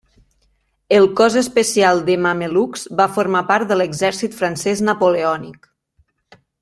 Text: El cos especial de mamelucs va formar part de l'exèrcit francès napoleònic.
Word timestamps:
El 0.99 1.03
cos 1.19 1.35
especial 1.41 2.01
de 2.07 2.15
mamelucs 2.27 2.87
va 3.01 3.07
formar 3.19 3.43
part 3.53 3.69
de 3.73 3.77
l'exèrcit 3.83 4.39
francès 4.41 4.83
napoleònic. 4.89 5.71